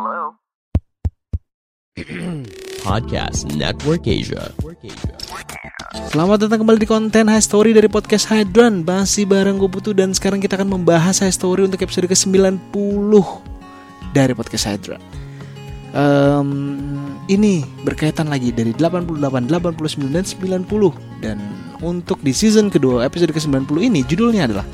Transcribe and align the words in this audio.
Hello? 0.00 0.32
Podcast 2.88 3.52
Network 3.52 4.08
Asia. 4.08 4.48
Selamat 6.08 6.48
datang 6.48 6.64
kembali 6.64 6.80
di 6.80 6.88
konten 6.88 7.28
High 7.28 7.44
Story 7.44 7.76
dari 7.76 7.84
podcast 7.84 8.32
Hydran 8.32 8.80
Masih 8.80 9.28
bareng 9.28 9.60
gue 9.60 9.68
Putu 9.68 9.92
dan 9.92 10.16
sekarang 10.16 10.40
kita 10.40 10.56
akan 10.56 10.80
membahas 10.80 11.20
High 11.20 11.36
Story 11.36 11.68
untuk 11.68 11.84
episode 11.84 12.08
ke-90 12.08 13.12
dari 14.16 14.32
podcast 14.32 14.72
Hydran 14.72 15.04
um, 15.92 16.48
Ini 17.28 17.84
berkaitan 17.84 18.32
lagi 18.32 18.56
dari 18.56 18.72
88, 18.72 19.20
89, 19.20 20.16
dan 20.16 20.24
90 20.24 21.20
Dan 21.20 21.36
untuk 21.84 22.24
di 22.24 22.32
season 22.32 22.72
kedua 22.72 23.04
episode 23.04 23.36
ke-90 23.36 23.76
ini 23.84 24.00
judulnya 24.08 24.48
adalah 24.48 24.64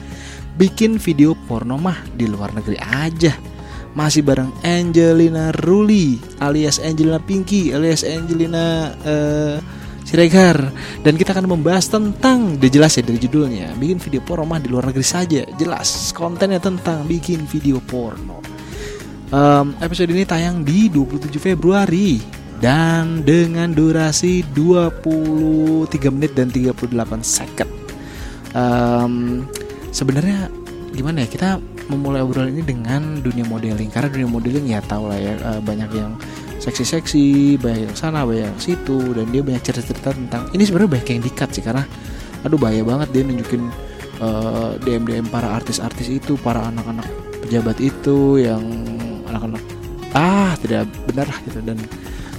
Bikin 0.55 1.03
video 1.03 1.35
porno 1.35 1.75
mah 1.83 1.99
di 2.15 2.31
luar 2.31 2.55
negeri 2.55 2.79
aja 2.79 3.56
masih 3.97 4.21
bareng 4.21 4.53
Angelina 4.61 5.57
Ruli 5.57 6.21
alias 6.37 6.77
Angelina 6.77 7.17
Pinky 7.17 7.73
alias 7.73 8.05
Angelina 8.05 8.93
uh, 9.01 9.57
Siregar. 10.07 10.71
Dan 11.03 11.19
kita 11.19 11.35
akan 11.35 11.51
membahas 11.51 11.91
tentang 11.91 12.55
udah 12.55 12.71
jelas 12.71 12.95
ya 12.95 13.03
dari 13.03 13.19
judulnya 13.19 13.75
bikin 13.75 13.99
video 13.99 14.23
porno 14.23 14.47
mah 14.47 14.63
di 14.63 14.71
luar 14.71 14.87
negeri 14.87 15.03
saja. 15.03 15.43
Jelas 15.59 16.15
kontennya 16.15 16.63
tentang 16.63 17.03
bikin 17.11 17.43
video 17.51 17.83
porno. 17.83 18.39
Um, 19.35 19.75
episode 19.83 20.15
ini 20.15 20.23
tayang 20.23 20.63
di 20.63 20.87
27 20.87 21.43
Februari. 21.43 22.23
Dan 22.57 23.21
dengan 23.21 23.69
durasi 23.75 24.41
23 24.57 25.93
menit 26.09 26.33
dan 26.33 26.49
38 26.49 26.87
second. 27.21 27.69
Um, 28.57 29.45
sebenarnya 29.93 30.49
gimana 30.97 31.27
ya 31.27 31.29
kita 31.29 31.49
memulai 31.87 32.23
obrolan 32.23 32.53
ini 32.53 32.63
dengan 32.63 33.23
dunia 33.23 33.47
modeling. 33.47 33.91
Karena 33.91 34.09
dunia 34.11 34.29
modeling 34.29 34.67
ya 34.71 34.81
tau 34.83 35.11
lah 35.11 35.19
ya 35.19 35.35
uh, 35.43 35.61
banyak 35.63 35.91
yang 35.95 36.15
seksi-seksi 36.63 37.57
banyak 37.63 37.87
yang 37.87 37.95
sana 37.95 38.27
banyak 38.27 38.51
yang 38.51 38.59
situ 38.59 39.15
dan 39.15 39.31
dia 39.31 39.45
banyak 39.45 39.63
cerita-cerita 39.63 40.11
tentang 40.17 40.51
ini 40.51 40.67
sebenarnya 40.67 40.99
banyak 40.99 41.09
yang 41.15 41.23
dikat 41.23 41.49
sih 41.55 41.63
karena 41.63 41.87
aduh 42.43 42.59
bahaya 42.59 42.83
banget 42.83 43.09
dia 43.15 43.23
nunjukin 43.23 43.71
eh, 44.19 44.71
DM 44.83 45.05
DM 45.07 45.27
para 45.31 45.53
artis-artis 45.53 46.11
itu 46.11 46.35
para 46.41 46.67
anak-anak 46.67 47.07
pejabat 47.47 47.79
itu 47.79 48.43
yang 48.43 48.65
anak-anak 49.31 49.63
ah 50.17 50.57
tidak 50.59 50.89
benar 51.07 51.29
lah 51.29 51.39
gitu. 51.45 51.61
Dan 51.61 51.79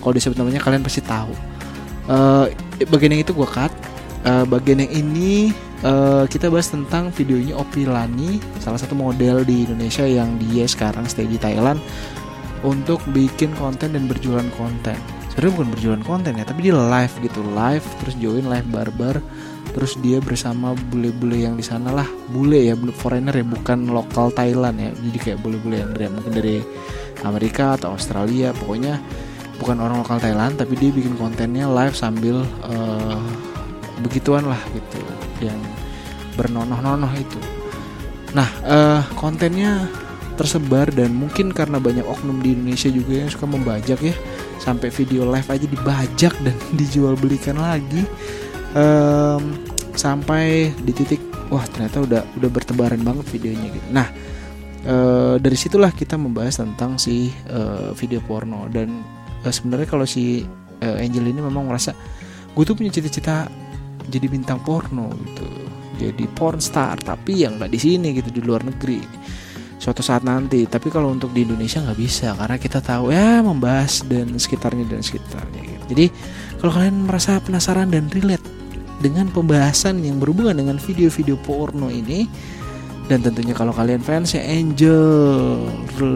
kalau 0.02 0.14
disebut 0.17 0.36
namanya 0.36 0.59
kalian 0.59 0.82
pasti 0.82 1.02
tahu. 1.06 1.32
Uh, 2.08 2.48
bagian 2.88 3.14
yang 3.14 3.23
itu 3.23 3.36
gue 3.36 3.48
cut. 3.48 3.70
Uh, 4.26 4.44
bagian 4.48 4.82
yang 4.84 4.92
ini 4.92 5.54
uh, 5.83 6.23
kita 6.30 6.47
bahas 6.47 6.72
tentang 6.72 7.11
videonya 7.14 7.58
Opi 7.58 7.86
Lani, 7.86 8.42
salah 8.61 8.80
satu 8.80 8.97
model 8.97 9.44
di 9.44 9.67
Indonesia 9.67 10.06
yang 10.06 10.39
dia 10.39 10.66
sekarang 10.66 11.06
stay 11.09 11.28
di 11.28 11.36
Thailand 11.38 11.81
untuk 12.66 13.03
bikin 13.14 13.53
konten 13.58 13.94
dan 13.94 14.09
berjualan 14.09 14.48
konten. 14.58 14.98
Sebenarnya 15.30 15.53
bukan 15.53 15.70
berjualan 15.70 16.03
konten 16.05 16.33
ya, 16.42 16.45
tapi 16.49 16.60
dia 16.66 16.73
live 16.73 17.14
gitu, 17.21 17.45
live 17.54 17.86
terus 18.02 18.16
join 18.17 18.45
live 18.49 18.67
barbar, 18.73 19.21
terus 19.77 19.93
dia 20.02 20.17
bersama 20.17 20.73
bule-bule 20.89 21.45
yang 21.45 21.54
di 21.54 21.61
sana 21.61 21.93
lah, 21.93 22.10
bule 22.33 22.58
ya, 22.66 22.73
bule 22.73 22.89
foreigner 22.89 23.37
ya, 23.37 23.45
bukan 23.45 23.86
lokal 23.93 24.33
Thailand 24.33 24.82
ya, 24.82 24.89
jadi 24.98 25.17
kayak 25.21 25.39
bule-bule 25.45 25.77
yang 25.77 25.93
dari 25.93 26.10
mungkin 26.10 26.33
dari 26.33 26.58
Amerika 27.21 27.77
atau 27.77 27.93
Australia, 27.93 28.49
pokoknya 28.58 28.98
bukan 29.61 29.77
orang 29.77 30.02
lokal 30.02 30.17
Thailand, 30.17 30.58
tapi 30.58 30.73
dia 30.73 30.89
bikin 30.89 31.14
kontennya 31.21 31.70
live 31.70 31.93
sambil 31.93 32.42
uh, 32.66 33.21
begituan 34.02 34.46
lah 34.46 34.60
gitu 34.74 35.00
yang 35.42 35.58
bernonoh-nonoh 36.38 37.10
itu. 37.18 37.40
Nah, 38.38 38.50
uh, 38.68 39.02
kontennya 39.18 39.90
tersebar 40.38 40.94
dan 40.94 41.18
mungkin 41.18 41.50
karena 41.50 41.82
banyak 41.82 42.06
oknum 42.06 42.40
di 42.46 42.54
Indonesia 42.54 42.94
juga 42.94 43.26
yang 43.26 43.30
suka 43.34 43.50
membajak 43.50 44.00
ya 44.06 44.14
sampai 44.62 44.94
video 44.94 45.26
live 45.26 45.50
aja 45.50 45.66
dibajak 45.66 46.34
dan 46.46 46.56
dijual 46.80 47.18
belikan 47.18 47.58
lagi 47.58 48.06
um, 48.78 49.58
sampai 49.98 50.70
di 50.78 50.94
titik 50.94 51.20
wah 51.50 51.66
ternyata 51.66 52.06
udah 52.06 52.22
udah 52.38 52.50
bertebaran 52.54 53.02
banget 53.02 53.26
videonya 53.34 53.68
gitu. 53.74 53.88
Nah 53.90 54.08
uh, 54.86 55.36
dari 55.42 55.58
situlah 55.58 55.90
kita 55.90 56.22
membahas 56.22 56.62
tentang 56.62 57.02
si 57.02 57.34
uh, 57.50 57.98
video 57.98 58.22
porno 58.22 58.70
dan 58.70 59.02
uh, 59.42 59.50
sebenarnya 59.50 59.90
kalau 59.90 60.06
si 60.06 60.46
uh, 60.86 61.02
Angel 61.02 61.26
ini 61.26 61.42
memang 61.42 61.66
merasa 61.66 61.98
gue 62.54 62.64
tuh 62.66 62.78
punya 62.78 62.94
cita-cita 62.94 63.50
jadi 64.08 64.26
bintang 64.32 64.64
porno 64.64 65.12
gitu. 65.14 65.48
Jadi 65.98 66.30
porn 66.30 66.62
star 66.62 66.98
tapi 67.02 67.45
yang 67.45 67.58
nggak 67.58 67.72
di 67.73 67.80
sini 67.82 68.16
gitu 68.16 68.30
di 68.32 68.42
luar 68.42 68.64
negeri. 68.64 69.02
Suatu 69.78 70.02
saat 70.02 70.26
nanti 70.26 70.66
tapi 70.66 70.90
kalau 70.90 71.14
untuk 71.14 71.30
di 71.32 71.45
Indonesia 71.45 71.78
nggak 71.80 72.00
bisa 72.02 72.34
karena 72.34 72.58
kita 72.58 72.82
tahu 72.82 73.14
ya 73.14 73.46
membahas 73.46 74.02
dan 74.10 74.34
sekitarnya 74.34 74.90
dan 74.90 75.06
sekitarnya 75.06 75.62
gitu. 75.62 75.86
jadi 75.94 76.06
kalau 76.58 76.72
kalian 76.73 77.06
merasa 77.06 77.38
penasaran 77.38 77.94
dan 77.94 78.10
relate 78.10 78.44
dengan 78.98 79.30
pembahasan 79.30 80.02
yang 80.02 80.17
berhubungan 80.17 80.58
dengan 80.58 80.78
video-video 80.82 81.38
porno 81.46 81.94
ini 81.94 82.26
dan 83.08 83.23
tentunya 83.23 83.56
kalau 83.56 83.72
kalian 83.72 84.04
fans 84.04 84.36
ya 84.36 84.44
Angel 84.44 85.00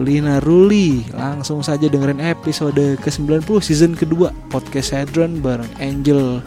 Lina 0.04 0.42
Ruli 0.42 1.06
langsung 1.14 1.64
saja 1.64 1.88
dengerin 1.88 2.20
episode 2.20 3.00
ke-90 3.00 3.48
season 3.64 3.96
kedua 3.96 4.34
podcast 4.52 4.92
Hadron 4.92 5.40
bareng 5.40 5.70
Angel 5.80 6.42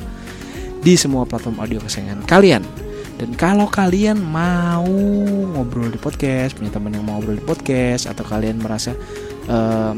di 0.86 0.94
semua 0.94 1.26
platform 1.26 1.58
audio 1.58 1.82
kesayangan 1.82 2.22
kalian. 2.30 2.62
Dan 3.18 3.34
kalau 3.34 3.66
kalian 3.66 4.22
mau 4.22 4.86
ngobrol 5.58 5.90
di 5.90 5.98
podcast, 5.98 6.54
punya 6.54 6.70
teman 6.70 6.94
yang 6.94 7.02
mau 7.02 7.18
ngobrol 7.18 7.42
di 7.42 7.46
podcast, 7.48 8.06
atau 8.06 8.22
kalian 8.22 8.62
merasa 8.62 8.94
um, 9.50 9.98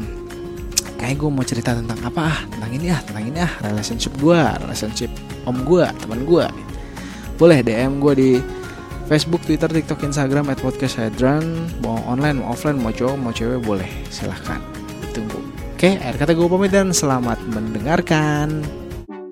kayak 0.96 1.20
gue 1.20 1.28
mau 1.28 1.44
cerita 1.44 1.76
tentang 1.76 2.00
apa 2.00 2.20
ah, 2.24 2.38
tentang 2.48 2.70
ini 2.72 2.88
ah, 2.88 3.00
tentang 3.04 3.24
ini 3.28 3.38
ah, 3.44 3.52
relationship 3.68 4.16
gue, 4.16 4.40
relationship 4.64 5.10
om 5.44 5.60
gue, 5.66 5.84
teman 6.00 6.24
gue, 6.24 6.46
boleh 7.36 7.58
DM 7.60 8.00
gue 8.00 8.14
di 8.16 8.30
Facebook, 9.10 9.44
Twitter, 9.44 9.68
TikTok, 9.68 10.04
Instagram 10.04 10.52
at 10.52 10.60
podcast 10.60 11.00
Hydran 11.00 11.40
Mau 11.80 11.96
online, 12.04 12.44
mau 12.44 12.52
offline, 12.52 12.76
mau 12.76 12.92
cowok, 12.92 13.16
mau 13.16 13.32
cewek 13.32 13.64
boleh. 13.64 13.88
Silahkan. 14.12 14.60
Tunggu 15.16 15.40
Oke, 15.72 15.96
akhir 15.96 16.20
kata 16.20 16.32
gue 16.36 16.44
pamit 16.50 16.74
dan 16.74 16.92
selamat 16.92 17.40
mendengarkan 17.48 18.66